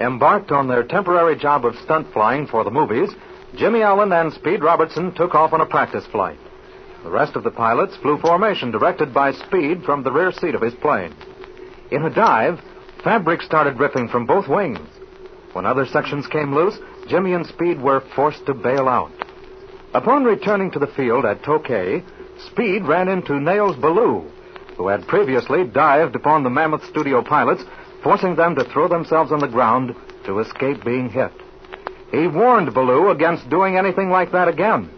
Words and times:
Embarked 0.00 0.50
on 0.50 0.66
their 0.66 0.82
temporary 0.82 1.36
job 1.36 1.64
of 1.64 1.76
stunt 1.84 2.12
flying 2.12 2.48
for 2.48 2.64
the 2.64 2.70
movies, 2.70 3.14
Jimmy 3.54 3.82
Allen 3.82 4.10
and 4.10 4.32
Speed 4.32 4.60
Robertson 4.60 5.14
took 5.14 5.36
off 5.36 5.52
on 5.52 5.60
a 5.60 5.66
practice 5.66 6.04
flight. 6.06 6.36
The 7.04 7.10
rest 7.10 7.36
of 7.36 7.44
the 7.44 7.52
pilots 7.52 7.94
flew 7.98 8.18
formation 8.18 8.72
directed 8.72 9.14
by 9.14 9.30
Speed 9.30 9.84
from 9.84 10.02
the 10.02 10.10
rear 10.10 10.32
seat 10.32 10.56
of 10.56 10.62
his 10.62 10.74
plane. 10.74 11.14
In 11.92 12.04
a 12.04 12.10
dive, 12.12 12.60
fabric 13.04 13.40
started 13.42 13.78
ripping 13.78 14.08
from 14.08 14.26
both 14.26 14.48
wings. 14.48 14.80
When 15.52 15.64
other 15.64 15.86
sections 15.86 16.26
came 16.26 16.52
loose, 16.52 16.76
Jimmy 17.06 17.32
and 17.32 17.46
Speed 17.46 17.80
were 17.80 18.02
forced 18.16 18.44
to 18.46 18.54
bail 18.54 18.88
out. 18.88 19.12
Upon 19.94 20.24
returning 20.24 20.72
to 20.72 20.80
the 20.80 20.88
field 20.88 21.24
at 21.24 21.42
Tokay, 21.42 22.02
Speed 22.50 22.82
ran 22.82 23.06
into 23.06 23.38
Nails 23.38 23.76
Ballou, 23.76 24.28
who 24.76 24.88
had 24.88 25.06
previously 25.06 25.62
dived 25.62 26.16
upon 26.16 26.42
the 26.42 26.50
Mammoth 26.50 26.84
Studio 26.90 27.22
pilots 27.22 27.62
forcing 28.04 28.36
them 28.36 28.54
to 28.54 28.64
throw 28.64 28.86
themselves 28.86 29.32
on 29.32 29.40
the 29.40 29.48
ground 29.48 29.96
to 30.26 30.38
escape 30.38 30.84
being 30.84 31.08
hit. 31.08 31.32
He 32.12 32.28
warned 32.28 32.72
Ballou 32.72 33.10
against 33.10 33.50
doing 33.50 33.76
anything 33.76 34.10
like 34.10 34.30
that 34.32 34.46
again. 34.46 34.90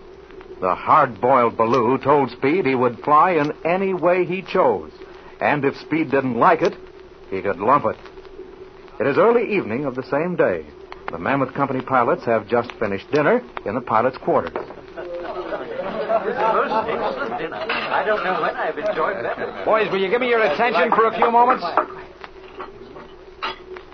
The 0.60 0.74
hard-boiled 0.74 1.56
Ballou 1.56 1.98
told 1.98 2.30
Speed 2.30 2.66
he 2.66 2.74
would 2.74 2.98
fly 3.00 3.32
in 3.32 3.52
any 3.64 3.94
way 3.94 4.26
he 4.26 4.42
chose, 4.42 4.92
and 5.40 5.64
if 5.64 5.76
Speed 5.76 6.10
didn't 6.10 6.36
like 6.36 6.60
it, 6.62 6.74
he 7.30 7.40
could 7.40 7.58
lump 7.58 7.84
it. 7.86 7.96
It 9.00 9.06
is 9.06 9.16
early 9.18 9.54
evening 9.56 9.84
of 9.84 9.94
the 9.94 10.02
same 10.02 10.36
day. 10.36 10.66
The 11.10 11.18
Mammoth 11.18 11.54
Company 11.54 11.82
pilots 11.82 12.24
have 12.24 12.48
just 12.48 12.72
finished 12.72 13.10
dinner 13.12 13.40
in 13.64 13.74
the 13.74 13.80
pilots' 13.80 14.18
quarters. 14.18 14.52
I 17.86 18.02
don't 18.04 18.24
know 18.24 18.40
when 18.42 18.56
I've 18.56 18.76
enjoyed 18.76 19.24
that. 19.24 19.64
Boys, 19.64 19.90
will 19.92 20.00
you 20.00 20.08
give 20.08 20.20
me 20.20 20.28
your 20.28 20.42
attention 20.42 20.90
for 20.90 21.06
a 21.06 21.14
few 21.16 21.30
moments? 21.30 21.64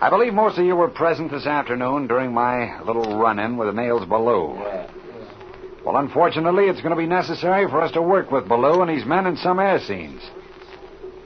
I 0.03 0.11
believe 0.11 0.35
most 0.35 0.59
of 0.59 0.65
you 0.65 0.75
were 0.75 0.89
present 0.89 1.31
this 1.31 1.47
afternoon 1.47 2.09
during 2.09 2.35
my 2.35 2.81
little 2.83 3.21
run 3.21 3.39
in 3.39 3.57
with 3.57 3.69
the 3.69 3.81
Nails 3.81 4.05
Ballou. 4.05 4.55
Well, 5.87 5.97
unfortunately, 5.97 6.65
it's 6.65 6.81
going 6.81 6.91
to 6.91 7.01
be 7.01 7.07
necessary 7.07 7.69
for 7.71 7.81
us 7.81 7.93
to 7.93 8.03
work 8.03 8.33
with 8.33 8.49
Ballou 8.49 8.83
and 8.83 8.91
his 8.91 9.07
men 9.07 9.27
in 9.27 9.37
some 9.37 9.61
air 9.61 9.79
scenes. 9.79 10.21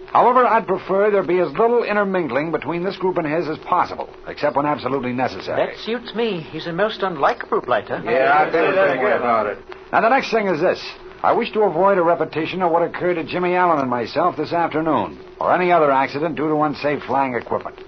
However, 0.09 0.45
I'd 0.45 0.67
prefer 0.67 1.11
there 1.11 1.23
be 1.23 1.39
as 1.39 1.51
little 1.53 1.85
intermingling 1.85 2.53
between 2.53 2.85
this 2.85 2.99
group 2.99 3.17
and 3.17 3.27
his 3.27 3.49
as 3.49 3.57
possible, 3.65 4.11
except 4.27 4.57
when 4.57 4.67
absolutely 4.67 5.15
necessary. 5.15 5.69
That 5.69 5.79
suits 5.79 6.15
me. 6.15 6.41
He's 6.41 6.67
a 6.67 6.73
most 6.73 7.01
unlikable 7.01 7.65
blighter. 7.65 8.03
Yeah, 8.05 8.37
I 8.37 8.51
think 8.53 8.75
pretty 8.75 9.01
good 9.01 9.17
about 9.17 9.47
it. 9.47 9.59
Now, 9.91 10.03
the 10.03 10.11
next 10.11 10.31
thing 10.31 10.49
is 10.49 10.61
this. 10.61 10.87
I 11.23 11.33
wish 11.33 11.51
to 11.53 11.63
avoid 11.63 11.97
a 11.97 12.03
repetition 12.03 12.61
of 12.61 12.73
what 12.73 12.83
occurred 12.83 13.15
to 13.15 13.25
Jimmy 13.25 13.55
Allen 13.55 13.79
and 13.79 13.89
myself 13.89 14.37
this 14.37 14.53
afternoon, 14.53 15.19
or 15.41 15.55
any 15.55 15.73
other 15.73 15.91
accident 15.91 16.37
due 16.37 16.49
to 16.49 16.61
unsafe 16.61 17.03
flying 17.05 17.33
equipment. 17.33 17.79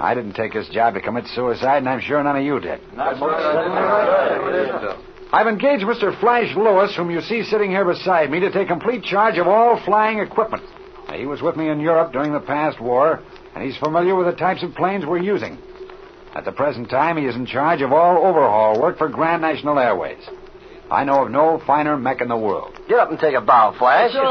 I 0.00 0.14
didn't 0.14 0.34
take 0.34 0.52
this 0.52 0.68
job 0.68 0.94
to 0.94 1.00
commit 1.00 1.26
suicide, 1.34 1.78
and 1.78 1.88
I'm 1.88 2.00
sure 2.00 2.22
none 2.22 2.36
of 2.36 2.44
you 2.44 2.60
did. 2.60 2.80
I've 5.30 5.46
engaged 5.46 5.84
Mr. 5.84 6.18
Flash 6.20 6.56
Lewis, 6.56 6.94
whom 6.96 7.10
you 7.10 7.20
see 7.20 7.42
sitting 7.42 7.70
here 7.70 7.84
beside 7.84 8.30
me, 8.30 8.40
to 8.40 8.50
take 8.50 8.68
complete 8.68 9.02
charge 9.02 9.38
of 9.38 9.48
all 9.48 9.80
flying 9.84 10.20
equipment. 10.20 10.62
He 11.12 11.26
was 11.26 11.42
with 11.42 11.56
me 11.56 11.68
in 11.68 11.80
Europe 11.80 12.12
during 12.12 12.32
the 12.32 12.40
past 12.40 12.80
war, 12.80 13.20
and 13.54 13.64
he's 13.64 13.76
familiar 13.78 14.14
with 14.14 14.26
the 14.26 14.34
types 14.34 14.62
of 14.62 14.74
planes 14.74 15.04
we're 15.04 15.18
using. 15.18 15.58
At 16.34 16.44
the 16.44 16.52
present 16.52 16.88
time, 16.90 17.16
he 17.16 17.24
is 17.24 17.34
in 17.34 17.46
charge 17.46 17.82
of 17.82 17.92
all 17.92 18.24
overhaul 18.24 18.80
work 18.80 18.98
for 18.98 19.08
Grand 19.08 19.42
National 19.42 19.78
Airways. 19.78 20.22
I 20.90 21.04
know 21.04 21.24
of 21.24 21.30
no 21.30 21.60
finer 21.66 21.96
mech 21.96 22.20
in 22.20 22.28
the 22.28 22.36
world. 22.36 22.78
Get 22.88 22.98
up 22.98 23.10
and 23.10 23.18
take 23.18 23.34
a 23.34 23.40
bow, 23.40 23.74
Flash. 23.78 24.12
Go 24.12 24.22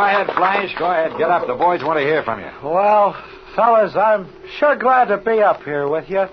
ahead, 0.00 0.26
Flash. 0.34 0.74
Go 0.78 0.86
ahead. 0.90 1.12
Get 1.18 1.30
up. 1.30 1.46
The 1.46 1.54
boys 1.54 1.82
want 1.84 1.98
to 1.98 2.04
hear 2.04 2.22
from 2.24 2.40
you. 2.40 2.50
Well, 2.64 3.14
fellas, 3.54 3.94
I'm 3.96 4.28
sure 4.58 4.76
glad 4.76 5.06
to 5.06 5.18
be 5.18 5.40
up 5.40 5.62
here 5.62 5.88
with 5.88 6.08
you. 6.08 6.26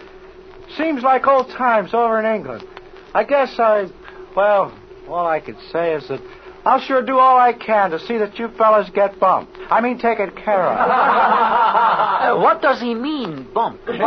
Seems 0.78 1.03
like 1.03 1.28
old 1.28 1.50
times 1.50 1.94
over 1.94 2.20
in 2.20 2.25
England. 2.25 2.66
I 3.14 3.23
guess 3.23 3.59
I, 3.59 3.88
well, 4.36 4.78
all 5.08 5.28
I 5.28 5.40
could 5.40 5.58
say 5.72 5.94
is 5.94 6.08
that 6.08 6.22
I'll 6.66 6.81
sure 6.81 7.02
do 7.02 7.18
all 7.18 7.38
I 7.38 7.53
can 7.53 7.92
to 7.92 8.00
see 8.00 8.18
that 8.18 8.38
you 8.38 8.50
fellas 8.58 8.90
get 8.94 9.20
bumped. 9.20 9.58
I 9.70 9.81
mean, 9.81 9.97
taken 9.97 10.31
care 10.31 10.66
of. 10.66 10.78
Uh, 10.78 12.40
what 12.42 12.62
does 12.62 12.81
he 12.81 12.94
mean, 12.94 13.47
bumped? 13.53 13.88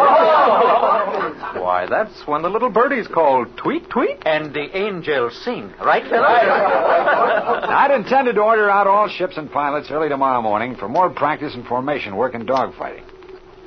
Why, 1.63 1.87
that's 1.89 2.27
when 2.27 2.43
the 2.43 2.51
little 2.51 2.71
birdies 2.71 3.07
call 3.07 3.47
tweet, 3.57 3.89
tweet. 3.89 4.19
And 4.27 4.53
the 4.53 4.77
angels 4.77 5.37
sing, 5.45 5.73
right, 5.81 6.05
fellas? 6.05 6.23
I'd 7.69 7.93
intended 7.93 8.35
to 8.35 8.43
order 8.43 8.69
out 8.69 8.87
all 8.87 9.09
ships 9.09 9.37
and 9.37 9.51
pilots 9.51 9.91
early 9.91 10.09
tomorrow 10.09 10.43
morning 10.43 10.77
for 10.77 10.89
more 10.89 11.11
practice 11.11 11.55
and 11.55 11.67
formation 11.67 12.17
work 12.17 12.35
in 12.35 12.47
dogfighting. 12.47 13.05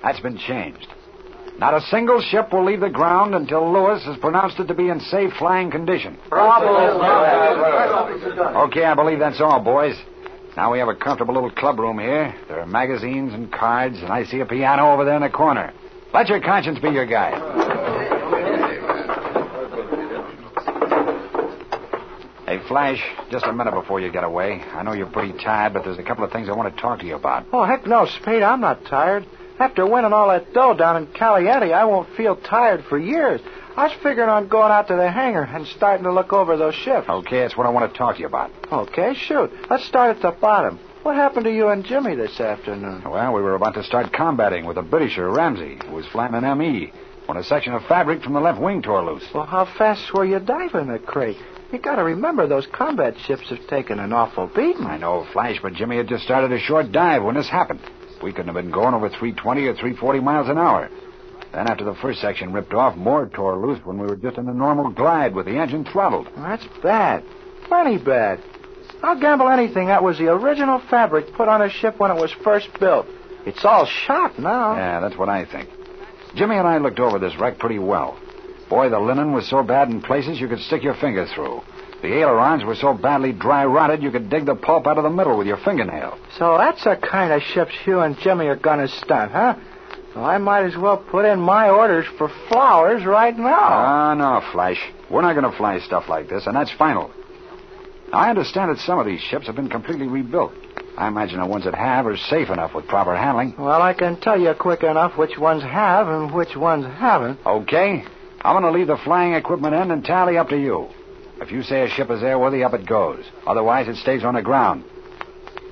That's 0.04 0.20
been 0.20 0.38
changed. 0.38 0.88
Not 1.58 1.74
a 1.74 1.80
single 1.90 2.22
ship 2.22 2.52
will 2.52 2.66
leave 2.66 2.82
the 2.82 2.90
ground 2.90 3.34
until 3.34 3.72
Lewis 3.72 4.04
has 4.04 4.18
pronounced 4.18 4.60
it 4.60 4.68
to 4.68 4.74
be 4.74 4.90
in 4.90 5.00
safe 5.00 5.32
flying 5.40 5.72
condition. 5.72 6.18
Okay, 6.32 6.38
I 8.84 8.94
believe 8.96 9.20
that's 9.20 9.40
all, 9.40 9.62
boys. 9.62 9.96
Now 10.58 10.74
we 10.74 10.80
have 10.80 10.90
a 10.90 10.96
comfortable 10.96 11.34
little 11.34 11.52
club 11.52 11.80
room 11.80 12.00
here. 12.00 12.36
There 12.48 12.60
are 12.60 12.66
magazines 12.66 13.34
and 13.34 13.52
cards, 13.52 13.98
and 14.00 14.12
I 14.12 14.26
see 14.26 14.42
a 14.42 14.46
piano 14.46 14.92
over 14.94 15.06
there 15.06 15.16
in 15.16 15.22
the 15.22 15.30
corner. 15.30 15.72
Let 16.14 16.28
your 16.30 16.42
conscience 16.42 16.80
be 16.80 16.90
your 16.90 17.06
guide. 17.06 17.42
Hey, 22.46 22.60
Flash, 22.68 23.02
just 23.32 23.46
a 23.46 23.54
minute 23.54 23.74
before 23.74 24.00
you 24.00 24.12
get 24.12 24.24
away. 24.24 24.62
I 24.62 24.84
know 24.84 24.94
you're 24.94 25.10
pretty 25.10 25.34
tired, 25.44 25.74
but 25.74 25.84
there's 25.84 26.00
a 26.00 26.04
couple 26.04 26.24
of 26.24 26.32
things 26.32 26.48
I 26.48 26.54
want 26.54 26.74
to 26.74 26.82
talk 26.82 27.00
to 27.00 27.06
you 27.06 27.16
about. 27.16 27.46
Oh, 27.52 27.66
heck 27.66 27.86
no, 27.86 28.06
Spade. 28.22 28.44
I'm 28.44 28.62
not 28.62 28.86
tired. 28.86 29.26
After 29.58 29.86
winning 29.86 30.12
all 30.12 30.28
that 30.30 30.54
dough 30.54 30.74
down 30.74 30.98
in 30.98 31.08
Caliente, 31.08 31.72
I 31.72 31.86
won't 31.86 32.10
feel 32.16 32.36
tired 32.36 32.84
for 32.86 32.98
years. 32.98 33.40
I 33.78 33.86
was 33.88 33.94
figuring 34.04 34.30
on 34.30 34.48
going 34.48 34.72
out 34.72 34.88
to 34.88 34.96
the 34.96 35.10
hangar 35.10 35.44
and 35.44 35.66
starting 35.68 36.04
to 36.04 36.12
look 36.12 36.34
over 36.34 36.58
those 36.58 36.76
ships. 36.76 37.08
Okay, 37.08 37.40
that's 37.40 37.56
what 37.56 37.66
I 37.66 37.70
want 37.70 37.92
to 37.92 37.98
talk 37.98 38.16
to 38.16 38.22
you 38.22 38.28
about. 38.28 38.52
Okay, 38.72 39.14
shoot. 39.14 39.52
Let's 39.70 39.86
start 39.86 40.16
at 40.16 40.22
the 40.22 40.32
bottom. 40.32 40.80
What 41.04 41.16
happened 41.16 41.46
to 41.46 41.54
you 41.54 41.68
and 41.68 41.86
Jimmy 41.86 42.16
this 42.16 42.40
afternoon? 42.40 43.04
Well, 43.06 43.34
we 43.34 43.42
were 43.42 43.56
about 43.56 43.76
to 43.76 43.84
start 43.84 44.12
combating 44.12 44.66
with 44.66 44.78
a 44.78 44.82
Britisher, 44.82 45.30
Ramsey, 45.30 45.78
who 45.86 45.94
was 45.94 46.06
flying 46.08 46.34
an 46.34 46.58
ME, 46.58 46.92
when 47.26 47.38
a 47.38 47.44
section 47.44 47.74
of 47.74 47.84
fabric 47.84 48.24
from 48.24 48.34
the 48.34 48.40
left 48.40 48.60
wing 48.60 48.82
tore 48.82 49.06
loose. 49.06 49.26
Well, 49.34 49.46
how 49.46 49.66
fast 49.66 50.14
were 50.14 50.26
you 50.26 50.40
diving 50.40 50.88
the 50.88 51.00
crate? 51.00 51.38
You 51.72 51.80
gotta 51.80 52.04
remember 52.04 52.48
those 52.48 52.68
combat 52.68 53.16
ships 53.26 53.50
have 53.50 53.68
taken 53.68 54.00
an 54.00 54.14
awful 54.14 54.48
beating. 54.48 54.86
I 54.86 54.98
know, 54.98 55.28
Flash, 55.32 55.60
but 55.62 55.74
Jimmy 55.74 55.98
had 55.98 56.08
just 56.08 56.24
started 56.24 56.52
a 56.52 56.60
short 56.60 56.92
dive 56.92 57.24
when 57.24 57.36
this 57.36 57.50
happened. 57.50 57.82
We 58.22 58.32
couldn't 58.32 58.54
have 58.54 58.56
been 58.56 58.72
going 58.72 58.94
over 58.94 59.10
320 59.10 59.68
or 59.68 59.74
340 59.74 60.20
miles 60.20 60.50
an 60.50 60.58
hour. 60.58 60.90
Then, 61.54 61.70
after 61.70 61.86
the 61.86 61.96
first 61.96 62.20
section 62.22 62.52
ripped 62.52 62.74
off, 62.74 62.98
more 62.98 63.28
tore 63.28 63.58
loose 63.58 63.80
when 63.86 63.98
we 63.98 64.08
were 64.08 64.16
just 64.16 64.38
in 64.38 64.48
a 64.50 64.54
normal 64.54 64.90
glide 64.90 65.34
with 65.34 65.46
the 65.46 65.58
engine 65.58 65.86
throttled. 65.86 66.28
Well, 66.36 66.44
that's 66.44 66.66
bad. 66.82 67.24
Plenty 67.68 67.98
bad. 67.98 68.42
I'll 69.02 69.20
gamble 69.20 69.50
anything 69.50 69.88
that 69.88 70.04
was 70.04 70.18
the 70.18 70.28
original 70.28 70.82
fabric 70.90 71.34
put 71.34 71.48
on 71.48 71.62
a 71.62 71.70
ship 71.70 72.00
when 72.00 72.12
it 72.12 72.20
was 72.20 72.32
first 72.44 72.68
built. 72.80 73.06
It's 73.46 73.64
all 73.64 73.86
shot 73.86 74.40
now. 74.40 74.76
Yeah, 74.76 75.00
that's 75.00 75.18
what 75.18 75.30
I 75.30 75.46
think. 75.46 75.70
Jimmy 76.36 76.58
and 76.58 76.68
I 76.68 76.80
looked 76.80 77.00
over 77.00 77.20
this 77.20 77.36
wreck 77.38 77.60
pretty 77.60 77.80
well. 77.80 78.20
Boy, 78.70 78.90
the 78.90 79.00
linen 79.00 79.32
was 79.32 79.48
so 79.48 79.64
bad 79.64 79.90
in 79.90 80.02
places 80.02 80.40
you 80.40 80.48
could 80.48 80.60
stick 80.60 80.84
your 80.84 80.96
finger 80.96 81.26
through. 81.34 81.62
The 82.02 82.14
ailerons 82.20 82.64
were 82.64 82.76
so 82.76 82.94
badly 82.94 83.32
dry 83.32 83.66
rotted 83.66 84.04
you 84.04 84.12
could 84.12 84.30
dig 84.30 84.46
the 84.46 84.56
pulp 84.56 84.88
out 84.88 84.98
of 84.98 85.04
the 85.04 85.10
middle 85.10 85.38
with 85.38 85.48
your 85.48 85.58
fingernail. 85.58 86.18
So 86.38 86.58
that's 86.58 86.84
the 86.84 86.96
kind 86.96 87.32
of 87.32 87.42
ships 87.42 87.74
you 87.86 88.00
and 88.00 88.18
Jimmy 88.20 88.48
are 88.48 88.56
gonna 88.56 88.88
stunt, 88.88 89.32
huh? 89.32 89.56
Well, 90.16 90.24
I 90.24 90.38
might 90.38 90.64
as 90.64 90.78
well 90.78 90.98
put 90.98 91.26
in 91.26 91.40
my 91.42 91.70
orders 91.70 92.06
for 92.18 92.30
flowers 92.48 93.06
right 93.06 93.38
now. 93.38 93.60
Ah, 93.60 94.14
no, 94.14 94.42
Flash. 94.54 94.80
We're 95.10 95.22
not 95.22 95.34
going 95.34 95.50
to 95.50 95.56
fly 95.58 95.80
stuff 95.80 96.08
like 96.08 96.30
this, 96.30 96.48
and 96.48 96.56
that's 96.56 96.72
final. 96.72 97.12
I 98.14 98.30
understand 98.30 98.72
that 98.72 98.80
some 98.80 98.98
of 98.98 99.06
these 99.06 99.20
ships 99.20 99.48
have 99.48 99.58
been 99.58 99.68
completely 99.68 100.08
rebuilt. 100.08 100.54
I 100.98 101.10
imagine 101.10 101.40
the 101.40 101.46
ones 101.46 101.66
that 101.66 101.76
have 101.76 102.08
are 102.08 102.16
safe 102.16 102.50
enough 102.50 102.74
with 102.74 102.88
proper 102.88 103.14
handling. 103.14 103.56
Well, 103.58 103.82
I 103.82 103.94
can 103.94 104.16
tell 104.22 104.40
you 104.40 104.54
quick 104.54 104.84
enough 104.84 105.18
which 105.18 105.38
ones 105.38 105.64
have 105.64 106.08
and 106.08 106.34
which 106.34 106.56
ones 106.56 106.86
haven't. 106.86 107.46
Okay. 107.46 108.06
I'm 108.46 108.62
going 108.62 108.72
to 108.72 108.78
leave 108.78 108.88
the 108.88 108.98
flying 109.04 109.34
equipment 109.34 109.74
in 109.74 109.92
and 109.92 110.04
tally 110.04 110.38
up 110.38 110.50
to 110.50 110.58
you. 110.58 110.88
If 111.42 111.52
you 111.52 111.64
say 111.64 111.82
a 111.82 111.90
ship 111.90 112.10
is 112.12 112.22
airworthy, 112.22 112.66
up 112.66 112.74
it 112.74 112.86
goes. 112.86 113.26
Otherwise, 113.46 113.88
it 113.88 113.96
stays 113.98 114.24
on 114.24 114.36
the 114.36 114.42
ground. 114.42 114.84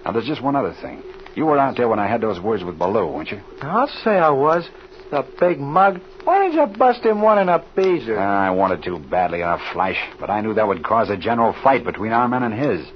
Now, 0.04 0.12
there's 0.12 0.26
just 0.26 0.42
one 0.42 0.56
other 0.56 0.76
thing. 0.82 1.04
You 1.36 1.46
were 1.46 1.58
out 1.58 1.78
there 1.78 1.88
when 1.88 2.00
I 2.00 2.08
had 2.08 2.22
those 2.22 2.40
words 2.40 2.64
with 2.64 2.78
Ballou, 2.78 3.12
weren't 3.12 3.32
you? 3.32 3.42
I'll 3.62 3.88
say 4.04 4.12
I 4.12 4.30
was. 4.32 4.68
The 5.12 5.26
big 5.40 5.60
mug. 5.60 6.02
Why 6.24 6.42
didn't 6.42 6.60
you 6.60 6.78
bust 6.78 7.04
him 7.04 7.22
one 7.22 7.38
in 7.38 7.48
a 7.48 7.64
beezer? 7.76 8.18
Ah, 8.18 8.48
I 8.48 8.50
wanted 8.50 8.82
to 8.84 8.98
badly 8.98 9.42
enough, 9.42 9.62
Flash, 9.72 9.98
but 10.20 10.32
I 10.32 10.42
knew 10.42 10.56
that 10.56 10.68
would 10.68 10.84
cause 10.84 11.10
a 11.12 11.18
general 11.18 11.54
fight 11.64 11.86
between 11.86 12.12
our 12.12 12.28
men 12.28 12.42
and 12.42 12.54
his. 12.54 12.88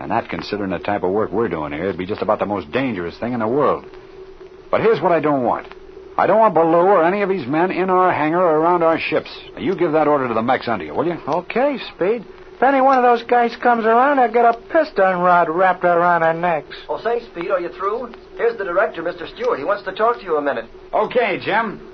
And 0.00 0.10
that, 0.10 0.30
considering 0.30 0.70
the 0.70 0.78
type 0.78 1.02
of 1.02 1.10
work 1.10 1.30
we're 1.30 1.48
doing 1.48 1.72
here, 1.72 1.86
would 1.86 1.98
be 1.98 2.06
just 2.06 2.22
about 2.22 2.38
the 2.38 2.46
most 2.46 2.72
dangerous 2.72 3.18
thing 3.18 3.34
in 3.34 3.40
the 3.40 3.48
world. 3.48 3.84
But 4.70 4.80
here's 4.80 5.00
what 5.02 5.12
I 5.12 5.20
don't 5.20 5.44
want. 5.44 5.68
I 6.20 6.26
don't 6.26 6.38
want 6.38 6.52
Ballou 6.52 6.84
or 6.84 7.02
any 7.02 7.22
of 7.22 7.30
his 7.30 7.46
men 7.46 7.70
in 7.70 7.88
our 7.88 8.12
hangar 8.12 8.42
or 8.42 8.58
around 8.58 8.82
our 8.82 8.98
ships. 8.98 9.30
You 9.56 9.74
give 9.74 9.92
that 9.92 10.06
order 10.06 10.28
to 10.28 10.34
the 10.34 10.42
mechs 10.42 10.68
under 10.68 10.84
you, 10.84 10.92
will 10.92 11.06
you? 11.06 11.14
Okay, 11.14 11.78
Speed. 11.94 12.26
If 12.56 12.62
any 12.62 12.82
one 12.82 12.98
of 12.98 13.04
those 13.04 13.22
guys 13.26 13.56
comes 13.56 13.86
around, 13.86 14.18
I'll 14.18 14.30
get 14.30 14.44
a 14.44 14.52
piston 14.70 15.20
rod 15.20 15.48
wrapped 15.48 15.82
around 15.82 16.20
their 16.20 16.34
necks. 16.34 16.76
Oh, 16.90 17.00
say, 17.02 17.24
Speed, 17.30 17.50
are 17.50 17.58
you 17.58 17.70
through? 17.70 18.12
Here's 18.36 18.58
the 18.58 18.64
director, 18.64 19.02
Mr. 19.02 19.34
Stewart. 19.34 19.58
He 19.58 19.64
wants 19.64 19.82
to 19.84 19.92
talk 19.92 20.18
to 20.18 20.22
you 20.22 20.36
a 20.36 20.42
minute. 20.42 20.66
Okay, 20.92 21.38
Jim. 21.42 21.88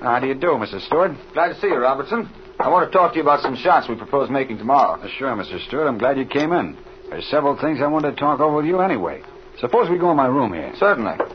How 0.00 0.20
do 0.20 0.28
you 0.28 0.34
do, 0.34 0.50
Mr. 0.50 0.80
Stewart? 0.86 1.10
Glad 1.32 1.54
to 1.54 1.60
see 1.60 1.66
you, 1.66 1.78
Robertson. 1.78 2.30
I 2.60 2.68
want 2.68 2.88
to 2.88 2.96
talk 2.96 3.14
to 3.14 3.16
you 3.16 3.22
about 3.22 3.40
some 3.40 3.56
shots 3.56 3.88
we 3.88 3.96
propose 3.96 4.30
making 4.30 4.58
tomorrow. 4.58 5.02
Uh, 5.02 5.08
sure, 5.18 5.34
Mr. 5.34 5.58
Stewart. 5.66 5.88
I'm 5.88 5.98
glad 5.98 6.18
you 6.18 6.24
came 6.24 6.52
in. 6.52 6.78
There's 7.10 7.26
several 7.32 7.58
things 7.60 7.80
I 7.82 7.88
wanted 7.88 8.12
to 8.12 8.16
talk 8.16 8.38
over 8.38 8.58
with 8.58 8.66
you 8.66 8.80
anyway. 8.80 9.22
Suppose 9.58 9.90
we 9.90 9.98
go 9.98 10.12
in 10.12 10.16
my 10.16 10.28
room 10.28 10.52
here. 10.52 10.72
Certainly. 10.78 11.33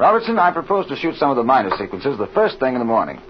Robertson, 0.00 0.38
I 0.38 0.50
propose 0.50 0.86
to 0.86 0.96
shoot 0.96 1.16
some 1.16 1.28
of 1.28 1.36
the 1.36 1.42
minor 1.42 1.76
sequences 1.76 2.16
the 2.16 2.26
first 2.28 2.58
thing 2.58 2.72
in 2.72 2.78
the 2.78 2.86
morning. 2.86 3.20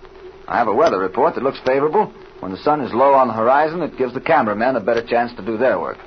I 0.46 0.56
have 0.56 0.68
a 0.68 0.72
weather 0.72 1.00
report 1.00 1.34
that 1.34 1.42
looks 1.42 1.58
favorable. 1.66 2.12
When 2.38 2.52
the 2.52 2.58
sun 2.62 2.80
is 2.80 2.94
low 2.94 3.12
on 3.12 3.26
the 3.26 3.34
horizon, 3.34 3.82
it 3.82 3.98
gives 3.98 4.14
the 4.14 4.20
cameramen 4.20 4.76
a 4.76 4.80
better 4.80 5.04
chance 5.04 5.34
to 5.34 5.44
do 5.44 5.58
their 5.58 5.80
work. 5.80 5.98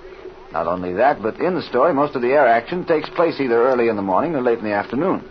Not 0.53 0.67
only 0.67 0.93
that, 0.93 1.21
but 1.21 1.37
in 1.41 1.53
the 1.53 1.63
story, 1.63 1.93
most 1.93 2.15
of 2.15 2.21
the 2.21 2.29
air 2.29 2.47
action 2.47 2.85
takes 2.85 3.09
place 3.09 3.41
either 3.41 3.61
early 3.61 3.89
in 3.89 3.97
the 3.97 4.01
morning 4.01 4.35
or 4.35 4.41
late 4.41 4.59
in 4.59 4.63
the 4.63 4.71
afternoon. 4.71 5.27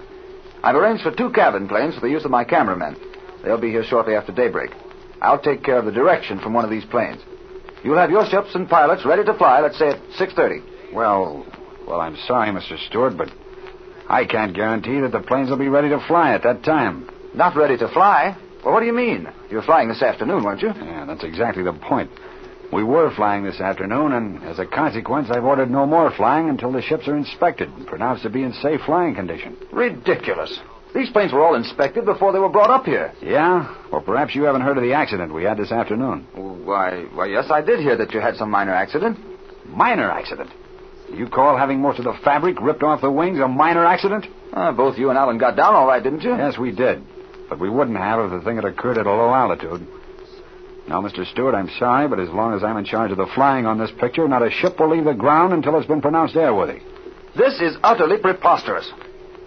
I've 0.63 0.77
arranged 0.77 1.03
for 1.03 1.13
two 1.13 1.31
cabin 1.31 1.67
planes 1.67 1.95
for 1.95 2.03
the 2.03 2.11
use 2.11 2.27
of 2.27 2.31
my 2.31 2.45
cameramen. 2.45 2.99
They'll 3.43 3.57
be 3.57 3.71
here 3.71 3.85
shortly 3.85 4.15
after 4.15 4.33
daybreak. 4.33 4.73
I'll 5.23 5.41
take 5.41 5.65
care 5.65 5.79
of 5.79 5.87
the 5.87 5.93
direction 5.93 6.41
from 6.41 6.53
one 6.53 6.67
of 6.67 6.71
these 6.71 6.85
planes. 6.85 7.23
You'll 7.83 7.97
have 7.97 8.11
your 8.11 8.27
ships 8.27 8.55
and 8.55 8.69
pilots 8.69 9.07
ready 9.07 9.25
to 9.25 9.33
fly, 9.33 9.63
let's 9.63 9.79
say 9.79 9.89
at 9.89 10.03
6.30. 10.21 10.93
Well, 10.93 11.47
well, 11.89 12.03
I'm 12.03 12.19
sorry, 12.27 12.51
Mr. 12.51 12.77
Stewart, 12.87 13.17
but 13.17 13.33
I 14.09 14.25
can't 14.25 14.55
guarantee 14.55 15.01
that 15.01 15.13
the 15.13 15.21
planes 15.21 15.51
will 15.51 15.59
be 15.59 15.69
ready 15.69 15.89
to 15.91 16.01
fly 16.07 16.35
at 16.35 16.43
that 16.43 16.63
time. 16.65 17.09
Not 17.35 17.57
ready 17.57 17.77
to 17.79 17.89
fly? 17.89 18.37
Well, 18.65 18.75
what 18.75 18.81
do 18.81 18.87
you 18.87 18.93
mean? 18.93 19.29
You 19.51 19.57
were 19.57 19.63
flying 19.63 19.89
this 19.89 20.03
afternoon, 20.03 20.45
weren't 20.45 20.63
you? 20.63 20.69
Yeah, 20.69 21.05
that's 21.07 21.25
exactly 21.25 21.63
the 21.63 21.73
point. 21.73 22.11
We 22.73 22.85
were 22.85 23.11
flying 23.15 23.45
this 23.45 23.61
afternoon, 23.61 24.13
and 24.13 24.43
as 24.45 24.59
a 24.59 24.65
consequence, 24.65 25.29
I've 25.31 25.45
ordered 25.45 25.71
no 25.71 25.85
more 25.85 26.11
flying 26.11 26.49
until 26.49 26.73
the 26.73 26.81
ships 26.81 27.07
are 27.07 27.17
inspected 27.17 27.69
and 27.69 27.87
pronounced 27.87 28.23
to 28.23 28.31
be 28.31 28.43
in 28.43 28.53
safe 28.55 28.81
flying 28.87 29.15
condition. 29.15 29.57
Ridiculous. 29.73 30.59
These 30.95 31.11
planes 31.11 31.33
were 31.33 31.43
all 31.43 31.55
inspected 31.55 32.05
before 32.05 32.33
they 32.33 32.39
were 32.39 32.49
brought 32.49 32.71
up 32.71 32.85
here. 32.85 33.13
Yeah? 33.23 33.75
Well, 33.91 34.03
perhaps 34.03 34.35
you 34.35 34.45
haven't 34.45 34.63
heard 34.63 34.77
of 34.77 34.83
the 34.83 34.93
accident 34.93 35.33
we 35.35 35.45
had 35.45 35.59
this 35.59 35.73
afternoon. 35.73 36.27
Why, 36.35 37.05
why, 37.13 37.27
yes, 37.27 37.51
I 37.51 37.61
did 37.63 37.81
hear 37.81 37.97
that 37.97 38.13
you 38.13 38.21
had 38.21 38.37
some 38.37 38.51
minor 38.51 38.75
accident. 38.75 39.19
Minor 39.67 40.11
accident? 40.11 40.51
You 41.13 41.29
call 41.29 41.57
having 41.59 41.81
most 41.81 41.99
of 41.99 42.05
the 42.05 42.15
fabric 42.25 42.61
ripped 42.61 42.83
off 42.83 43.03
the 43.03 43.11
wings 43.11 43.39
a 43.39 43.47
minor 43.49 43.85
accident? 43.85 44.27
Uh, 44.53 44.73
both 44.73 44.99
you 44.99 45.11
and 45.11 45.19
Allen 45.19 45.39
got 45.39 45.57
down 45.57 45.75
all 45.75 45.87
right, 45.87 46.03
didn't 46.03 46.23
you? 46.23 46.35
Yes, 46.35 46.59
we 46.59 46.73
did. 46.73 47.03
But 47.49 47.59
we 47.59 47.69
wouldn't 47.69 47.99
have 47.99 48.21
if 48.21 48.31
the 48.31 48.41
thing 48.45 48.57
had 48.57 48.65
occurred 48.65 48.99
at 48.99 49.07
a 49.07 49.11
low 49.11 49.33
altitude. 49.33 49.87
Now, 50.89 51.01
Mr. 51.01 51.31
Stewart, 51.31 51.55
I'm 51.55 51.71
sorry, 51.79 52.09
but 52.09 52.19
as 52.19 52.31
long 52.31 52.55
as 52.55 52.65
I'm 52.65 52.77
in 52.77 52.85
charge 52.85 53.11
of 53.13 53.19
the 53.19 53.31
flying 53.35 53.67
on 53.67 53.79
this 53.79 53.91
picture, 54.01 54.27
not 54.27 54.43
a 54.47 54.51
ship 54.51 54.81
will 54.81 54.91
leave 54.91 55.05
the 55.05 55.15
ground 55.15 55.53
until 55.53 55.77
it's 55.77 55.87
been 55.87 56.01
pronounced 56.01 56.35
airworthy. 56.35 56.83
This 57.37 57.61
is 57.61 57.77
utterly 57.83 58.19
preposterous. 58.19 58.91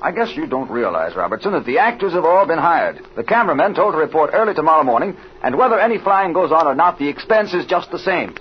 I 0.01 0.11
guess 0.11 0.35
you 0.35 0.45
don't 0.45 0.69
realize, 0.69 1.15
Robertson, 1.15 1.53
that 1.53 1.65
the 1.65 1.79
actors 1.79 2.13
have 2.13 2.25
all 2.25 2.45
been 2.45 2.59
hired. 2.59 3.01
The 3.15 3.23
cameramen 3.23 3.73
told 3.73 3.93
to 3.93 3.97
report 3.97 4.31
early 4.33 4.53
tomorrow 4.53 4.83
morning, 4.83 5.17
and 5.41 5.57
whether 5.57 5.79
any 5.79 5.97
flying 5.97 6.33
goes 6.33 6.51
on 6.51 6.67
or 6.67 6.75
not, 6.75 6.99
the 6.99 7.09
expense 7.09 7.53
is 7.53 7.65
just 7.65 7.91
the 7.91 7.99
same. 7.99 8.35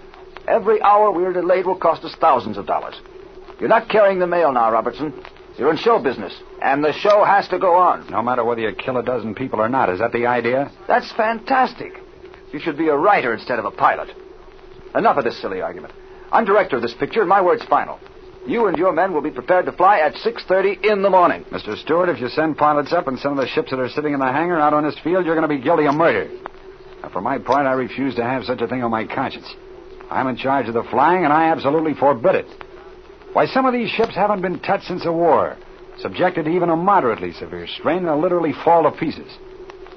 Every 0.47 0.81
hour 0.82 1.11
we're 1.11 1.32
delayed 1.32 1.67
will 1.67 1.79
cost 1.79 2.05
us 2.05 2.15
thousands 2.21 2.59
of 2.59 2.67
dollars. 2.67 3.00
You're 3.61 3.69
not 3.69 3.89
carrying 3.89 4.19
the 4.19 4.27
mail 4.27 4.53
now, 4.53 4.71
Robertson. 4.71 5.12
You're 5.56 5.71
in 5.71 5.77
show 5.77 6.03
business, 6.03 6.35
and 6.61 6.85
the 6.85 6.93
show 6.93 7.25
has 7.25 7.47
to 7.49 7.59
go 7.59 7.77
on. 7.77 8.11
No 8.11 8.23
matter 8.23 8.45
whether 8.45 8.61
you 8.61 8.75
kill 8.75 8.97
a 8.97 9.05
dozen 9.05 9.35
people 9.35 9.61
or 9.61 9.69
not, 9.69 9.89
is 9.89 10.01
that 10.01 10.12
the 10.12 10.27
idea? 10.27 10.71
That's 10.89 11.12
fantastic. 11.12 11.93
You 12.53 12.59
should 12.59 12.77
be 12.77 12.89
a 12.89 12.97
writer 12.97 13.33
instead 13.33 13.59
of 13.59 13.65
a 13.65 13.71
pilot. 13.71 14.11
Enough 14.95 15.19
of 15.19 15.25
this 15.25 15.41
silly 15.41 15.61
argument. 15.61 15.93
I'm 16.33 16.45
director 16.45 16.77
of 16.77 16.83
this 16.83 16.95
picture, 16.95 17.21
and 17.21 17.29
my 17.29 17.41
word's 17.41 17.65
final. 17.67 18.01
You 18.47 18.67
and 18.67 18.77
your 18.77 18.93
men 18.93 19.15
will 19.15 19.23
be 19.23 19.31
prepared 19.31 19.67
to 19.67 19.73
fly 19.73 20.00
at 20.00 20.15
6.30 20.15 20.85
in 20.85 21.03
the 21.03 21.11
morning. 21.11 21.45
Mr. 21.45 21.79
Stewart, 21.79 22.09
if 22.09 22.21
you 22.21 22.29
send 22.29 22.59
pilots 22.59 22.93
up 22.93 23.07
and 23.07 23.19
some 23.19 23.33
of 23.33 23.39
the 23.39 23.49
ships 23.49 23.71
that 23.71 23.81
are 23.81 23.89
sitting 23.89 24.12
in 24.12 24.21
the 24.21 24.27
hangar 24.27 24.61
out 24.61 24.75
on 24.75 24.85
this 24.85 24.99
field, 24.99 25.25
you're 25.25 25.35
going 25.35 25.49
to 25.49 25.57
be 25.57 25.62
guilty 25.62 25.87
of 25.87 25.95
murder. 25.95 26.31
Now, 27.03 27.09
for 27.09 27.21
my 27.21 27.39
part, 27.39 27.67
I 27.67 27.73
refuse 27.73 28.15
to 28.17 28.25
have 28.25 28.45
such 28.45 28.61
a 28.61 28.67
thing 28.67 28.83
on 28.83 28.91
my 28.91 29.07
conscience. 29.07 29.47
I'm 30.11 30.27
in 30.27 30.37
charge 30.37 30.69
of 30.69 30.75
the 30.75 30.83
flying, 30.85 31.25
and 31.25 31.33
I 31.33 31.50
absolutely 31.50 31.95
forbid 31.95 32.35
it. 32.35 32.63
Why, 33.35 33.47
some 33.47 33.67
of 33.67 33.73
these 33.73 33.91
ships 33.91 34.15
haven't 34.15 34.43
been 34.43 34.61
touched 34.61 34.87
since 34.87 35.03
the 35.03 35.13
war. 35.13 35.57
Subjected 35.99 36.45
to 36.45 36.51
even 36.53 36.71
a 36.71 36.77
moderately 36.77 37.33
severe 37.33 37.67
strain, 37.67 38.05
they'll 38.05 38.21
literally 38.21 38.53
fall 38.53 38.85
to 38.85 38.93
pieces. 38.93 39.31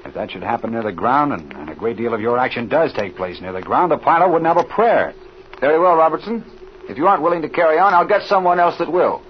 If 0.04 0.14
that 0.14 0.32
should 0.32 0.42
happen 0.42 0.72
near 0.72 0.82
the 0.82 0.92
ground, 0.92 1.32
and, 1.32 1.52
and 1.52 1.70
a 1.70 1.74
great 1.76 1.96
deal 1.96 2.14
of 2.14 2.20
your 2.20 2.36
action 2.36 2.68
does 2.68 2.92
take 2.92 3.16
place 3.16 3.40
near 3.40 3.52
the 3.52 3.62
ground, 3.62 3.92
the 3.92 3.98
pilot 3.98 4.28
wouldn't 4.28 4.46
have 4.46 4.56
a 4.56 4.68
prayer. 4.68 5.14
Very 5.60 5.78
well, 5.78 5.96
Robertson. 5.96 6.44
If 6.88 6.98
you 6.98 7.06
aren't 7.06 7.22
willing 7.22 7.42
to 7.42 7.48
carry 7.48 7.78
on, 7.78 7.94
I'll 7.94 8.08
get 8.08 8.22
someone 8.22 8.58
else 8.58 8.76
that 8.78 8.90
will. 8.90 9.22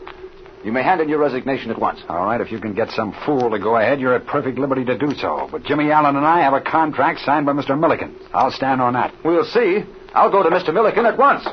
You 0.64 0.72
may 0.72 0.82
hand 0.82 1.02
in 1.02 1.08
your 1.10 1.18
resignation 1.18 1.70
at 1.70 1.78
once. 1.78 2.00
All 2.08 2.24
right, 2.24 2.40
if 2.40 2.50
you 2.50 2.60
can 2.60 2.74
get 2.74 2.90
some 2.90 3.14
fool 3.26 3.50
to 3.50 3.58
go 3.58 3.76
ahead, 3.76 4.00
you're 4.00 4.14
at 4.14 4.26
perfect 4.26 4.58
liberty 4.58 4.84
to 4.86 4.96
do 4.96 5.14
so. 5.14 5.48
But 5.52 5.64
Jimmy 5.64 5.90
Allen 5.90 6.16
and 6.16 6.26
I 6.26 6.40
have 6.40 6.54
a 6.54 6.60
contract 6.62 7.20
signed 7.20 7.44
by 7.44 7.52
Mr. 7.52 7.78
Milliken. 7.78 8.16
I'll 8.32 8.52
stand 8.52 8.80
on 8.80 8.94
that. 8.94 9.14
We'll 9.22 9.44
see. 9.44 9.82
I'll 10.14 10.30
go 10.30 10.42
to 10.42 10.48
Mr. 10.48 10.72
Milliken 10.72 11.04
at 11.04 11.18
once. 11.18 11.46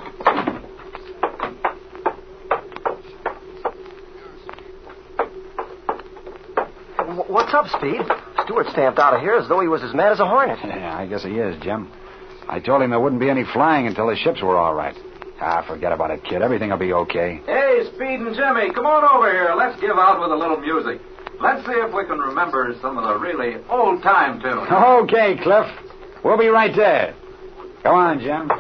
What's 7.56 7.74
up, 7.74 7.80
Speed? 7.80 8.02
Stewart 8.44 8.68
stamped 8.74 9.00
out 9.00 9.14
of 9.14 9.22
here 9.22 9.36
as 9.36 9.48
though 9.48 9.62
he 9.62 9.70
was 9.70 9.82
as 9.82 9.94
mad 9.94 10.12
as 10.12 10.20
a 10.20 10.26
hornet. 10.28 10.60
Yeah, 10.62 10.98
I 10.98 11.08
guess 11.08 11.24
he 11.24 11.40
is, 11.40 11.56
Jim. 11.64 11.90
I 12.50 12.60
told 12.60 12.82
him 12.82 12.90
there 12.90 13.00
wouldn't 13.00 13.22
be 13.22 13.30
any 13.30 13.46
flying 13.54 13.88
until 13.88 14.08
the 14.08 14.18
ships 14.18 14.42
were 14.42 14.58
all 14.58 14.74
right. 14.74 14.94
Ah, 15.40 15.64
forget 15.66 15.94
about 15.94 16.12
it, 16.12 16.22
kid. 16.26 16.42
Everything 16.42 16.70
will 16.70 16.78
be 16.78 16.92
okay. 16.92 17.40
Hey, 17.46 17.84
Speed 17.96 18.20
and 18.20 18.36
Jimmy, 18.36 18.74
come 18.74 18.86
on 18.86 19.08
over 19.08 19.32
here. 19.32 19.56
Let's 19.56 19.80
give 19.80 19.96
out 19.96 20.20
with 20.20 20.32
a 20.32 20.36
little 20.36 20.60
music. 20.60 21.00
Let's 21.40 21.66
see 21.66 21.72
if 21.72 21.94
we 21.96 22.04
can 22.06 22.20
remember 22.20 22.76
some 22.82 22.98
of 22.98 23.06
the 23.06 23.16
really 23.18 23.56
old 23.70 24.04
time 24.04 24.42
tunes. 24.42 24.68
Okay, 25.08 25.38
Cliff. 25.42 25.66
We'll 26.26 26.38
be 26.38 26.48
right 26.48 26.76
there. 26.76 27.16
Come 27.84 27.96
on, 27.96 28.20
Jim. 28.20 28.52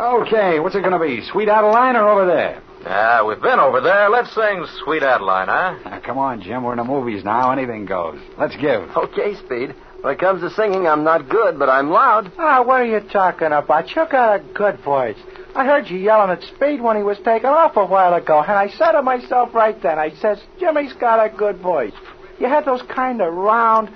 Okay, 0.00 0.60
what's 0.60 0.74
it 0.74 0.80
going 0.80 0.98
to 0.98 0.98
be? 0.98 1.20
Sweet 1.30 1.50
Adeline 1.50 1.94
or 1.94 2.08
over 2.08 2.24
there? 2.24 2.62
Ah, 2.86 3.24
we've 3.26 3.40
been 3.40 3.58
over 3.60 3.80
there. 3.80 4.10
Let's 4.10 4.34
sing 4.34 4.66
Sweet 4.84 5.02
Adeline, 5.02 5.48
huh? 5.48 5.78
Now, 5.84 6.00
come 6.00 6.18
on, 6.18 6.42
Jim. 6.42 6.62
We're 6.62 6.72
in 6.72 6.78
the 6.78 6.84
movies 6.84 7.24
now. 7.24 7.50
Anything 7.50 7.86
goes. 7.86 8.20
Let's 8.38 8.56
give. 8.56 8.82
Okay, 8.94 9.34
Speed. 9.36 9.74
When 10.02 10.12
it 10.12 10.20
comes 10.20 10.42
to 10.42 10.50
singing, 10.50 10.86
I'm 10.86 11.02
not 11.02 11.30
good, 11.30 11.58
but 11.58 11.70
I'm 11.70 11.88
loud. 11.88 12.30
Ah, 12.38 12.62
what 12.62 12.82
are 12.82 12.84
you 12.84 13.00
talking 13.00 13.52
about? 13.52 13.88
You 13.88 14.04
got 14.10 14.38
a 14.38 14.44
good 14.52 14.80
voice. 14.80 15.16
I 15.54 15.64
heard 15.64 15.88
you 15.88 15.96
yelling 15.96 16.30
at 16.30 16.42
Speed 16.42 16.82
when 16.82 16.96
he 16.98 17.02
was 17.02 17.16
taking 17.24 17.48
off 17.48 17.76
a 17.76 17.86
while 17.86 18.12
ago, 18.12 18.40
and 18.42 18.52
I 18.52 18.68
said 18.68 18.92
to 18.92 19.02
myself 19.02 19.54
right 19.54 19.80
then, 19.82 19.98
I 19.98 20.10
says, 20.16 20.42
Jimmy's 20.60 20.92
got 20.92 21.24
a 21.24 21.34
good 21.34 21.60
voice. 21.60 21.94
You 22.38 22.48
had 22.48 22.66
those 22.66 22.82
kind 22.82 23.22
of 23.22 23.32
round, 23.32 23.88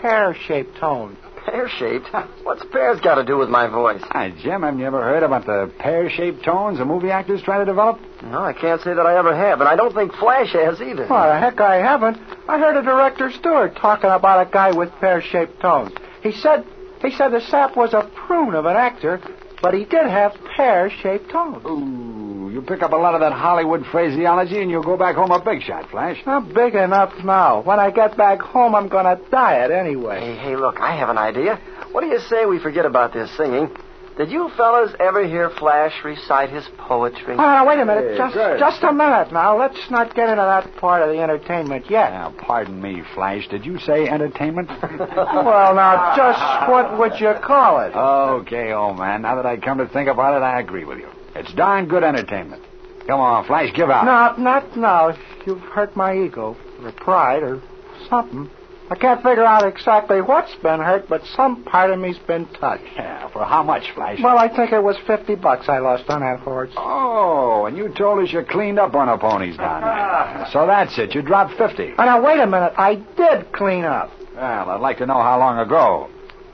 pear-shaped 0.00 0.76
tones. 0.76 1.18
Pear-shaped? 1.50 2.08
What's 2.42 2.64
pears 2.66 3.00
got 3.00 3.14
to 3.14 3.24
do 3.24 3.38
with 3.38 3.48
my 3.48 3.68
voice? 3.68 4.02
Hi, 4.10 4.30
Jim. 4.42 4.62
Haven't 4.62 4.80
you 4.80 4.86
ever 4.86 5.02
heard 5.02 5.22
about 5.22 5.46
the 5.46 5.72
pear-shaped 5.78 6.44
tones 6.44 6.78
the 6.78 6.84
movie 6.84 7.10
actors 7.10 7.42
try 7.42 7.58
to 7.58 7.64
develop? 7.64 7.98
No, 8.22 8.40
I 8.40 8.52
can't 8.52 8.80
say 8.82 8.92
that 8.92 9.06
I 9.06 9.16
ever 9.18 9.34
have, 9.34 9.60
and 9.60 9.68
I 9.68 9.76
don't 9.76 9.94
think 9.94 10.12
Flash 10.14 10.52
has 10.52 10.80
either. 10.80 11.06
Well, 11.08 11.32
the 11.32 11.38
heck 11.38 11.60
I 11.60 11.76
haven't. 11.76 12.18
I 12.48 12.58
heard 12.58 12.76
a 12.76 12.82
director 12.82 13.30
Stewart 13.30 13.76
talking 13.76 14.10
about 14.10 14.46
a 14.46 14.50
guy 14.50 14.72
with 14.72 14.90
pear-shaped 15.00 15.60
tones. 15.60 15.92
He 16.22 16.32
said 16.32 16.66
he 17.00 17.12
said 17.12 17.28
the 17.28 17.40
sap 17.40 17.76
was 17.76 17.94
a 17.94 18.10
prune 18.26 18.54
of 18.54 18.66
an 18.66 18.76
actor, 18.76 19.20
but 19.62 19.72
he 19.72 19.84
did 19.84 20.06
have 20.06 20.36
pear-shaped 20.56 21.30
tones. 21.30 21.64
Ooh, 21.64 22.07
you 22.48 22.62
pick 22.62 22.82
up 22.82 22.92
a 22.92 22.96
lot 22.96 23.14
of 23.14 23.20
that 23.20 23.32
Hollywood 23.32 23.84
phraseology 23.90 24.60
and 24.60 24.70
you'll 24.70 24.82
go 24.82 24.96
back 24.96 25.16
home 25.16 25.30
a 25.30 25.42
big 25.42 25.62
shot, 25.62 25.90
Flash. 25.90 26.20
I'm 26.26 26.52
big 26.52 26.74
enough 26.74 27.12
now. 27.24 27.62
When 27.62 27.78
I 27.78 27.90
get 27.90 28.16
back 28.16 28.40
home, 28.40 28.74
I'm 28.74 28.88
going 28.88 29.04
to 29.04 29.22
diet 29.30 29.70
anyway. 29.70 30.20
Hey, 30.20 30.36
hey, 30.36 30.56
look, 30.56 30.80
I 30.80 30.96
have 30.96 31.08
an 31.08 31.18
idea. 31.18 31.60
What 31.92 32.02
do 32.02 32.08
you 32.08 32.18
say 32.20 32.44
we 32.46 32.58
forget 32.58 32.86
about 32.86 33.12
this 33.12 33.34
singing? 33.36 33.70
Did 34.18 34.32
you 34.32 34.50
fellas 34.56 34.90
ever 34.98 35.24
hear 35.28 35.48
Flash 35.48 35.92
recite 36.04 36.50
his 36.50 36.68
poetry? 36.76 37.34
Oh, 37.34 37.36
now, 37.36 37.68
wait 37.68 37.78
a 37.78 37.84
minute. 37.84 38.10
Hey, 38.10 38.16
just, 38.18 38.34
good. 38.34 38.58
just 38.58 38.82
a 38.82 38.92
minute 38.92 39.32
now. 39.32 39.56
Let's 39.56 39.78
not 39.92 40.12
get 40.12 40.28
into 40.28 40.42
that 40.42 40.74
part 40.76 41.02
of 41.02 41.14
the 41.14 41.22
entertainment 41.22 41.88
yet. 41.88 42.10
Now, 42.10 42.34
pardon 42.36 42.82
me, 42.82 43.02
Flash. 43.14 43.46
Did 43.46 43.64
you 43.64 43.78
say 43.78 44.08
entertainment? 44.08 44.68
well, 44.82 45.72
now, 45.72 46.16
just 46.16 46.68
what 46.68 46.98
would 46.98 47.20
you 47.20 47.32
call 47.44 47.78
it? 47.80 47.94
okay, 47.94 48.72
old 48.72 48.98
man. 48.98 49.22
Now 49.22 49.36
that 49.36 49.46
I 49.46 49.56
come 49.56 49.78
to 49.78 49.86
think 49.86 50.08
about 50.08 50.36
it, 50.36 50.42
I 50.42 50.58
agree 50.58 50.84
with 50.84 50.98
you. 50.98 51.08
It's 51.34 51.52
darn 51.54 51.88
good 51.88 52.04
entertainment. 52.04 52.62
Come 53.06 53.20
on, 53.20 53.46
Flash, 53.46 53.74
give 53.74 53.88
out. 53.88 54.04
Not, 54.04 54.38
not 54.38 54.76
now. 54.76 55.16
You've 55.46 55.60
hurt 55.60 55.96
my 55.96 56.14
ego, 56.14 56.56
or 56.82 56.92
pride, 56.92 57.42
or 57.42 57.62
something. 58.08 58.50
I 58.90 58.94
can't 58.94 59.22
figure 59.22 59.44
out 59.44 59.66
exactly 59.66 60.22
what's 60.22 60.54
been 60.56 60.80
hurt, 60.80 61.08
but 61.08 61.22
some 61.36 61.62
part 61.64 61.90
of 61.90 61.98
me's 61.98 62.18
been 62.18 62.46
touched. 62.46 62.84
Yeah, 62.96 63.28
for 63.28 63.44
how 63.44 63.62
much, 63.62 63.90
Flash? 63.94 64.18
Well, 64.22 64.38
I 64.38 64.48
think 64.54 64.72
it 64.72 64.82
was 64.82 64.96
50 65.06 65.34
bucks 65.36 65.68
I 65.68 65.78
lost 65.78 66.08
on 66.08 66.20
that 66.20 66.40
horse. 66.40 66.70
Oh, 66.76 67.66
and 67.66 67.76
you 67.76 67.88
told 67.90 68.24
us 68.24 68.32
you 68.32 68.42
cleaned 68.44 68.78
up 68.78 68.94
on 68.94 69.08
the 69.08 69.18
ponies 69.18 69.58
down 69.58 69.82
there. 69.82 70.46
so 70.52 70.66
that's 70.66 70.98
it. 70.98 71.14
You 71.14 71.20
dropped 71.20 71.58
50. 71.58 71.94
Oh, 71.98 72.04
now, 72.04 72.22
wait 72.24 72.40
a 72.40 72.46
minute. 72.46 72.72
I 72.78 72.94
did 73.16 73.52
clean 73.52 73.84
up. 73.84 74.10
Well, 74.34 74.70
I'd 74.70 74.80
like 74.80 74.98
to 74.98 75.06
know 75.06 75.20
how 75.20 75.38
long 75.38 75.58
ago. 75.58 76.08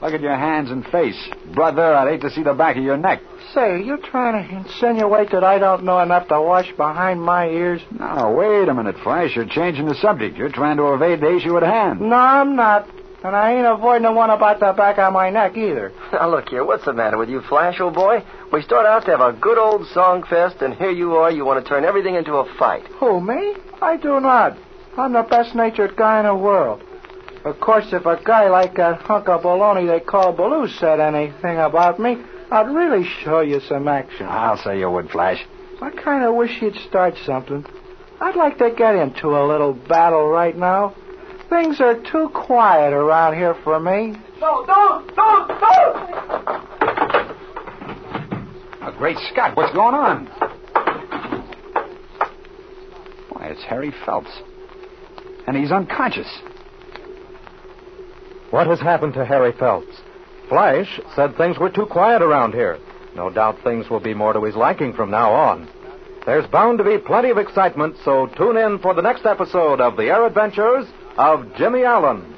Look 0.05 0.13
at 0.13 0.21
your 0.21 0.37
hands 0.37 0.69
and 0.69 0.85
face. 0.85 1.17
Brother, 1.55 1.95
I'd 1.95 2.07
hate 2.07 2.21
to 2.21 2.29
see 2.29 2.43
the 2.43 2.53
back 2.53 2.77
of 2.77 2.83
your 2.83 2.95
neck. 2.95 3.23
Say, 3.55 3.81
you're 3.81 3.97
trying 3.97 4.47
to 4.47 4.55
insinuate 4.55 5.31
that 5.31 5.43
I 5.43 5.57
don't 5.57 5.83
know 5.83 5.99
enough 5.99 6.27
to 6.27 6.39
wash 6.39 6.71
behind 6.77 7.19
my 7.19 7.47
ears? 7.47 7.81
Now, 7.89 8.31
wait 8.31 8.69
a 8.69 8.73
minute, 8.75 8.97
Flash. 9.01 9.35
You're 9.35 9.47
changing 9.47 9.87
the 9.87 9.95
subject. 9.95 10.37
You're 10.37 10.51
trying 10.51 10.77
to 10.77 10.93
evade 10.93 11.21
the 11.21 11.35
issue 11.35 11.57
at 11.57 11.63
hand. 11.63 12.01
No, 12.01 12.15
I'm 12.15 12.55
not. 12.55 12.87
And 13.23 13.35
I 13.35 13.53
ain't 13.53 13.65
avoiding 13.65 14.03
the 14.03 14.11
one 14.11 14.29
about 14.29 14.59
the 14.59 14.73
back 14.73 14.99
of 14.99 15.11
my 15.11 15.31
neck 15.31 15.57
either. 15.57 15.91
Now, 16.13 16.29
look 16.29 16.49
here. 16.49 16.63
What's 16.63 16.85
the 16.85 16.93
matter 16.93 17.17
with 17.17 17.29
you, 17.29 17.41
Flash, 17.41 17.79
old 17.79 17.95
boy? 17.95 18.23
We 18.53 18.61
start 18.61 18.85
out 18.85 19.05
to 19.05 19.11
have 19.17 19.21
a 19.21 19.33
good 19.33 19.57
old 19.57 19.87
song 19.87 20.21
fest, 20.29 20.57
and 20.61 20.75
here 20.75 20.91
you 20.91 21.15
are. 21.15 21.31
You 21.31 21.45
want 21.45 21.65
to 21.65 21.67
turn 21.67 21.83
everything 21.83 22.13
into 22.13 22.35
a 22.35 22.57
fight. 22.59 22.85
Who, 22.99 23.19
me? 23.19 23.55
I 23.81 23.97
do 23.97 24.19
not. 24.19 24.55
I'm 24.97 25.13
the 25.13 25.23
best 25.23 25.55
natured 25.55 25.95
guy 25.97 26.19
in 26.19 26.27
the 26.27 26.35
world. 26.35 26.83
Of 27.45 27.59
course, 27.59 27.85
if 27.93 28.07
a 28.07 28.19
guy 28.23 28.49
like 28.49 28.75
that 28.77 29.01
hunk 29.01 29.29
of 29.29 29.43
baloney 29.43 29.87
they 29.87 30.03
call 30.03 30.33
Ballou 30.33 30.67
said 30.67 30.99
anything 30.99 31.59
about 31.59 31.99
me, 31.99 32.17
I'd 32.49 32.73
really 32.73 33.07
show 33.23 33.41
you 33.41 33.59
some 33.59 33.87
action. 33.87 34.25
I'll 34.25 34.57
say 34.57 34.79
you 34.79 34.89
would, 34.89 35.11
Flash. 35.11 35.45
I 35.79 35.91
kind 35.91 36.25
of 36.25 36.33
wish 36.33 36.59
you'd 36.59 36.75
start 36.87 37.13
something. 37.23 37.63
I'd 38.19 38.35
like 38.35 38.57
to 38.57 38.71
get 38.75 38.95
into 38.95 39.27
a 39.27 39.45
little 39.45 39.73
battle 39.73 40.27
right 40.27 40.57
now. 40.57 40.95
Things 41.47 41.79
are 41.81 42.01
too 42.11 42.31
quiet 42.33 42.93
around 42.93 43.35
here 43.35 43.53
for 43.63 43.79
me. 43.79 44.17
No, 44.39 44.65
don't, 44.65 45.15
don't, 45.15 45.47
don't! 45.47 46.11
Oh, 48.81 48.95
great 48.97 49.17
Scott, 49.31 49.55
what's 49.55 49.73
going 49.75 49.93
on? 49.93 50.25
Why, 53.29 53.49
it's 53.49 53.63
Harry 53.65 53.93
Phelps. 54.03 54.31
And 55.45 55.55
he's 55.55 55.71
unconscious. 55.71 56.41
What 58.55 58.67
has 58.67 58.79
happened 58.79 59.15
to 59.15 59.25
Harry 59.25 59.51
Phelps? 59.51 59.99
Flash 60.47 61.01
said 61.13 61.35
things 61.35 61.59
were 61.59 61.69
too 61.69 61.87
quiet 61.87 62.21
around 62.21 62.53
here. 62.53 62.79
No 63.13 63.29
doubt 63.29 63.61
things 63.65 63.89
will 63.89 63.99
be 63.99 64.13
more 64.13 64.31
to 64.31 64.41
his 64.45 64.55
liking 64.55 64.93
from 64.93 65.11
now 65.11 65.33
on. 65.33 65.67
There's 66.25 66.47
bound 66.47 66.77
to 66.77 66.85
be 66.85 66.97
plenty 66.97 67.31
of 67.31 67.37
excitement, 67.37 67.97
so 68.05 68.27
tune 68.27 68.55
in 68.55 68.79
for 68.79 68.93
the 68.93 69.01
next 69.01 69.25
episode 69.25 69.81
of 69.81 69.97
The 69.97 70.03
Air 70.05 70.25
Adventures 70.25 70.85
of 71.17 71.53
Jimmy 71.57 71.83
Allen. 71.83 72.33